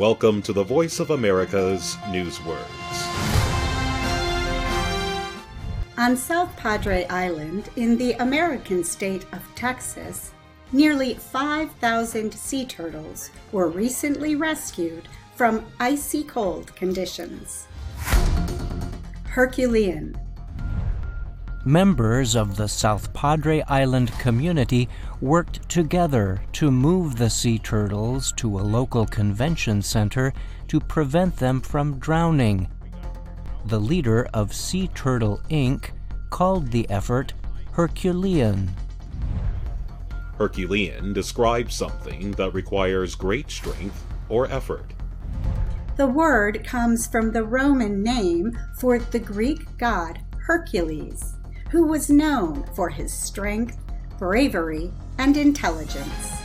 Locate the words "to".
0.44-0.54, 26.54-26.68, 28.38-28.58, 30.66-30.80